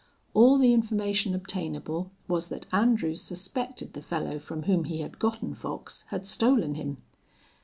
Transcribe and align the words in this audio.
All 0.33 0.57
the 0.57 0.73
information 0.73 1.35
obtainable 1.35 2.09
was 2.27 2.47
that 2.47 2.65
Andrews 2.71 3.21
suspected 3.21 3.93
the 3.93 4.01
fellow 4.01 4.39
from 4.39 4.63
whom 4.63 4.85
he 4.85 5.01
had 5.01 5.19
gotten 5.19 5.53
Fox 5.53 6.05
had 6.07 6.25
stolen 6.25 6.73
him. 6.73 6.97